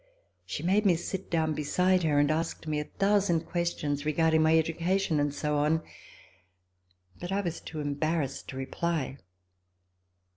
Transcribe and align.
She 0.47 0.63
made 0.63 0.83
me 0.83 0.95
sit 0.95 1.29
down 1.29 1.53
beside 1.53 2.01
her 2.01 2.17
and 2.17 2.31
asked 2.31 2.65
me 2.65 2.79
a 2.79 2.85
thousand 2.85 3.41
questions 3.41 4.03
regarding 4.03 4.41
my 4.41 4.57
education 4.57 5.19
and 5.19 5.31
so 5.31 5.57
on, 5.57 5.83
but 7.19 7.31
I 7.31 7.41
was 7.41 7.61
too 7.61 7.79
embarrassed 7.81 8.47
to 8.49 8.57
reply. 8.57 9.19